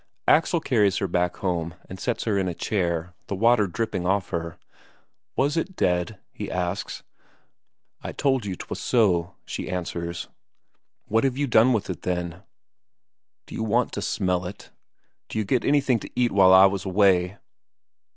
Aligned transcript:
Axel 0.27 0.59
carries 0.59 0.97
her 0.97 1.07
back 1.07 1.37
home 1.37 1.75
and 1.87 1.99
sets 1.99 2.23
her 2.23 2.35
in 2.39 2.47
a 2.47 2.55
chair, 2.55 3.13
the 3.27 3.35
water 3.35 3.67
dripping 3.67 4.03
off 4.03 4.29
her. 4.29 4.57
"Was 5.35 5.57
it 5.57 5.75
dead?" 5.75 6.17
he 6.31 6.49
asks. 6.49 7.03
"I 8.01 8.11
told 8.11 8.43
you 8.43 8.55
'twas 8.55 8.79
so," 8.79 9.35
she 9.45 9.69
answers. 9.69 10.27
"What 11.05 11.23
have 11.23 11.37
you 11.37 11.45
done 11.45 11.71
with 11.71 11.87
it, 11.87 12.01
then?" 12.01 12.41
"D'you 13.45 13.61
want 13.61 13.91
to 13.91 14.01
smell 14.01 14.43
it? 14.47 14.71
D'you 15.29 15.43
get 15.43 15.63
anything 15.63 15.99
to 15.99 16.09
eat 16.15 16.31
while 16.31 16.51
I 16.51 16.65
was 16.65 16.83
away?" 16.83 17.37